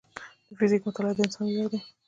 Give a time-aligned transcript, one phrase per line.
[0.47, 1.79] د فزیک مطالعه د انسان ویاړ دی.